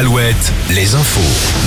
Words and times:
al 0.00 0.08
Les 0.70 0.94
infos. 0.94 1.20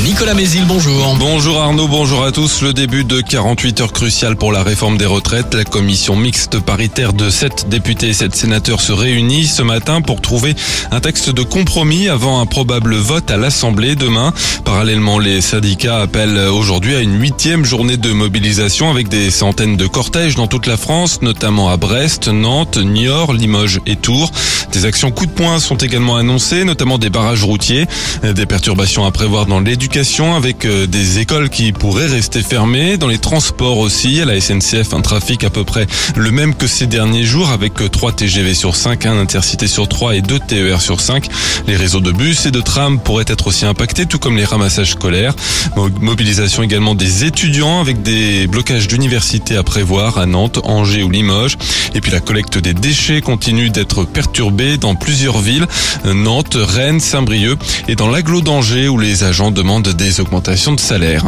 Nicolas 0.05 0.33
Mézil, 0.33 0.63
bonjour. 0.65 1.17
Bonjour 1.19 1.59
Arnaud, 1.59 1.89
bonjour 1.89 2.23
à 2.23 2.31
tous. 2.31 2.61
Le 2.61 2.71
début 2.71 3.03
de 3.03 3.19
48 3.19 3.81
heures 3.81 3.91
cruciales 3.91 4.37
pour 4.37 4.53
la 4.53 4.63
réforme 4.63 4.97
des 4.97 5.05
retraites. 5.05 5.53
La 5.53 5.65
commission 5.65 6.15
mixte 6.15 6.59
paritaire 6.59 7.11
de 7.11 7.29
7 7.29 7.67
députés 7.67 8.09
et 8.09 8.13
7 8.13 8.33
sénateurs 8.33 8.79
se 8.79 8.93
réunit 8.93 9.47
ce 9.47 9.63
matin 9.63 10.01
pour 10.01 10.21
trouver 10.21 10.55
un 10.91 11.01
texte 11.01 11.29
de 11.29 11.43
compromis 11.43 12.07
avant 12.07 12.39
un 12.39 12.45
probable 12.45 12.95
vote 12.95 13.29
à 13.31 13.37
l'Assemblée 13.37 13.95
demain. 13.95 14.33
Parallèlement, 14.63 15.19
les 15.19 15.41
syndicats 15.41 15.99
appellent 15.99 16.37
aujourd'hui 16.37 16.95
à 16.95 17.01
une 17.01 17.19
huitième 17.19 17.65
journée 17.65 17.97
de 17.97 18.13
mobilisation 18.13 18.89
avec 18.89 19.09
des 19.09 19.29
centaines 19.29 19.75
de 19.75 19.87
cortèges 19.87 20.35
dans 20.35 20.47
toute 20.47 20.67
la 20.67 20.77
France, 20.77 21.21
notamment 21.21 21.69
à 21.69 21.75
Brest, 21.75 22.29
Nantes, 22.29 22.77
Niort, 22.77 23.33
Limoges 23.33 23.81
et 23.85 23.97
Tours. 23.97 24.31
Des 24.71 24.85
actions 24.85 25.11
coup 25.11 25.25
de 25.25 25.31
poing 25.31 25.59
sont 25.59 25.75
également 25.75 26.15
annoncées, 26.15 26.63
notamment 26.63 26.97
des 26.97 27.09
barrages 27.09 27.43
routiers. 27.43 27.87
Des 28.23 28.45
perturbations 28.53 29.03
à 29.03 29.09
prévoir 29.09 29.47
dans 29.47 29.59
l'éducation 29.59 30.35
avec 30.35 30.65
euh, 30.65 30.85
des 30.85 31.17
écoles 31.17 31.49
qui 31.49 31.71
pourraient 31.71 32.05
rester 32.05 32.43
fermées, 32.43 32.97
dans 32.97 33.07
les 33.07 33.17
transports 33.17 33.79
aussi, 33.79 34.21
à 34.21 34.25
la 34.25 34.39
SNCF 34.39 34.93
un 34.93 35.01
trafic 35.01 35.43
à 35.43 35.49
peu 35.49 35.63
près 35.63 35.87
le 36.15 36.29
même 36.29 36.53
que 36.53 36.67
ces 36.67 36.85
derniers 36.85 37.23
jours 37.23 37.49
avec 37.49 37.73
3 37.91 38.11
euh, 38.11 38.13
TGV 38.13 38.53
sur 38.53 38.75
5, 38.75 39.07
un 39.07 39.17
intercité 39.17 39.65
sur 39.65 39.87
3 39.87 40.17
et 40.17 40.21
2 40.21 40.37
TER 40.37 40.81
sur 40.81 41.01
5. 41.01 41.29
Les 41.65 41.75
réseaux 41.75 41.99
de 41.99 42.11
bus 42.11 42.45
et 42.45 42.51
de 42.51 42.61
trams 42.61 42.99
pourraient 42.99 43.25
être 43.25 43.47
aussi 43.47 43.65
impactés, 43.65 44.05
tout 44.05 44.19
comme 44.19 44.37
les 44.37 44.45
ramassages 44.45 44.91
scolaires. 44.91 45.33
Mobilisation 45.75 46.61
également 46.61 46.93
des 46.93 47.23
étudiants 47.23 47.81
avec 47.81 48.03
des 48.03 48.45
blocages 48.45 48.87
d'universités 48.87 49.57
à 49.57 49.63
prévoir 49.63 50.19
à 50.19 50.27
Nantes, 50.27 50.59
Angers 50.63 51.01
ou 51.01 51.09
Limoges. 51.09 51.57
Et 51.95 52.01
puis 52.01 52.11
la 52.11 52.19
collecte 52.19 52.59
des 52.59 52.75
déchets 52.75 53.21
continue 53.21 53.71
d'être 53.71 54.03
perturbée 54.03 54.77
dans 54.77 54.93
plusieurs 54.93 55.39
villes, 55.39 55.65
Nantes, 56.05 56.55
Rennes, 56.59 56.99
Saint-Brieuc 56.99 57.57
et 57.87 57.95
dans 57.95 58.11
l'agglo 58.11 58.42
d'Angers 58.43 58.87
où 58.87 58.97
les 58.97 59.23
agents 59.23 59.51
demandent 59.51 59.87
des 59.87 60.19
augmentations 60.19 60.73
de 60.73 60.79
salaire. 60.79 61.25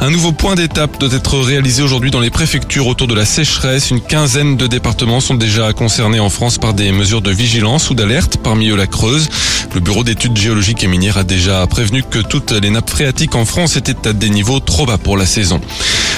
Un 0.00 0.10
nouveau 0.10 0.32
point 0.32 0.54
d'étape 0.54 0.98
doit 0.98 1.12
être 1.12 1.38
réalisé 1.38 1.82
aujourd'hui 1.82 2.10
dans 2.10 2.20
les 2.20 2.30
préfectures 2.30 2.86
autour 2.86 3.06
de 3.06 3.14
la 3.14 3.24
sécheresse. 3.24 3.90
Une 3.90 4.00
quinzaine 4.00 4.56
de 4.56 4.66
départements 4.66 5.20
sont 5.20 5.34
déjà 5.34 5.72
concernés 5.72 6.20
en 6.20 6.30
France 6.30 6.58
par 6.58 6.74
des 6.74 6.92
mesures 6.92 7.22
de 7.22 7.30
vigilance 7.30 7.90
ou 7.90 7.94
d'alerte, 7.94 8.38
parmi 8.42 8.68
eux 8.68 8.76
la 8.76 8.86
Creuse. 8.86 9.28
Le 9.74 9.80
Bureau 9.80 10.04
d'études 10.04 10.36
géologiques 10.36 10.84
et 10.84 10.86
minières 10.86 11.18
a 11.18 11.24
déjà 11.24 11.66
prévenu 11.66 12.02
que 12.02 12.18
toutes 12.18 12.52
les 12.52 12.70
nappes 12.70 12.90
phréatiques 12.90 13.34
en 13.34 13.44
France 13.44 13.76
étaient 13.76 14.08
à 14.08 14.12
des 14.12 14.30
niveaux 14.30 14.60
trop 14.60 14.86
bas 14.86 14.98
pour 14.98 15.16
la 15.16 15.26
saison. 15.26 15.60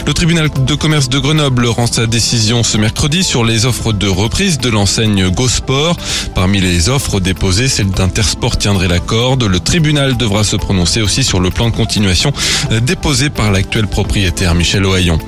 Le 0.08 0.14
tribunal 0.14 0.48
de 0.64 0.74
commerce 0.74 1.10
de 1.10 1.18
Grenoble 1.18 1.66
rend 1.66 1.86
sa 1.86 2.06
décision 2.06 2.62
ce 2.62 2.78
mercredi 2.78 3.22
sur 3.22 3.44
les 3.44 3.66
offres 3.66 3.92
de 3.92 4.08
reprise 4.08 4.56
de 4.56 4.70
l'enseigne 4.70 5.28
GoSport. 5.28 5.98
Parmi 6.34 6.62
les 6.62 6.88
offres 6.88 7.20
déposées, 7.20 7.68
celle 7.68 7.90
d'Intersport 7.90 8.56
tiendrait 8.56 8.88
la 8.88 9.00
corde. 9.00 9.44
Le 9.44 9.60
tribunal 9.60 10.16
devra 10.16 10.44
se 10.44 10.56
prononcer 10.56 11.02
aussi 11.02 11.24
sur 11.24 11.40
le 11.40 11.50
plan 11.50 11.68
de 11.68 11.76
continuation 11.76 12.32
déposé 12.80 13.28
par 13.28 13.52
l'actuel 13.52 13.86
propriétaire 13.86 14.54
Michel 14.54 14.86
Ohaillon. 14.86 15.18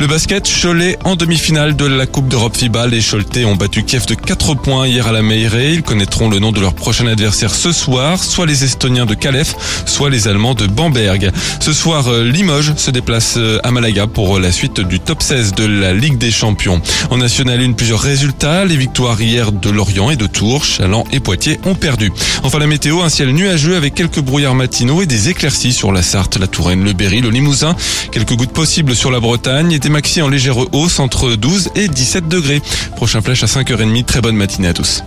Le 0.00 0.06
basket, 0.06 0.48
Cholet 0.48 0.96
en 1.02 1.16
demi-finale 1.16 1.74
de 1.74 1.84
la 1.84 2.06
Coupe 2.06 2.28
d'Europe 2.28 2.56
FIBA. 2.56 2.86
Les 2.86 3.02
Choletais 3.02 3.44
ont 3.44 3.56
battu 3.56 3.82
Kiev 3.82 4.06
de 4.06 4.14
4 4.14 4.54
points 4.54 4.86
hier 4.86 5.08
à 5.08 5.12
la 5.12 5.22
Meirée. 5.22 5.72
Ils 5.72 5.82
connaîtront 5.82 6.28
le 6.28 6.38
nom 6.38 6.52
de 6.52 6.60
leur 6.60 6.74
prochain 6.74 7.08
adversaire 7.08 7.52
ce 7.52 7.72
soir, 7.72 8.22
soit 8.22 8.46
les 8.46 8.62
Estoniens 8.62 9.06
de 9.06 9.14
Calef, 9.14 9.56
soit 9.86 10.08
les 10.08 10.28
Allemands 10.28 10.54
de 10.54 10.68
Bamberg. 10.68 11.32
Ce 11.58 11.72
soir, 11.72 12.06
euh, 12.06 12.22
Limoges 12.22 12.74
se 12.76 12.92
déplace 12.92 13.34
euh, 13.38 13.58
à 13.64 13.72
Malaga 13.72 14.06
pour 14.06 14.38
la 14.38 14.52
suite 14.52 14.78
du 14.78 15.00
top 15.00 15.20
16 15.20 15.54
de 15.54 15.66
la 15.66 15.92
Ligue 15.92 16.16
des 16.16 16.30
Champions. 16.30 16.80
En 17.10 17.16
National 17.16 17.60
1, 17.60 17.72
plusieurs 17.72 18.00
résultats. 18.00 18.64
Les 18.64 18.76
victoires 18.76 19.20
hier 19.20 19.50
de 19.50 19.68
Lorient 19.68 20.10
et 20.10 20.16
de 20.16 20.28
Tours, 20.28 20.64
Chaland 20.64 21.06
et 21.10 21.18
Poitiers 21.18 21.58
ont 21.64 21.74
perdu. 21.74 22.12
Enfin, 22.44 22.60
la 22.60 22.68
météo, 22.68 23.02
un 23.02 23.08
ciel 23.08 23.30
nuageux 23.30 23.74
avec 23.74 23.94
quelques 23.94 24.20
brouillards 24.20 24.54
matinaux 24.54 25.02
et 25.02 25.06
des 25.06 25.28
éclaircies 25.28 25.72
sur 25.72 25.90
la 25.90 26.02
Sarthe, 26.02 26.38
la 26.38 26.46
Touraine, 26.46 26.84
le 26.84 26.92
Berry, 26.92 27.20
le 27.20 27.30
Limousin. 27.30 27.74
Quelques 28.12 28.34
gouttes 28.34 28.52
possibles 28.52 28.94
sur 28.94 29.10
la 29.10 29.18
Bretagne 29.18 29.72
et 29.72 29.80
maxi 29.88 30.22
en 30.22 30.28
légère 30.28 30.56
hausse 30.74 30.98
entre 30.98 31.34
12 31.34 31.70
et 31.74 31.88
17 31.88 32.28
degrés. 32.28 32.62
Prochain 32.96 33.20
flash 33.20 33.42
à 33.42 33.46
5h30. 33.46 34.04
Très 34.04 34.20
bonne 34.20 34.36
matinée 34.36 34.68
à 34.68 34.74
tous. 34.74 35.02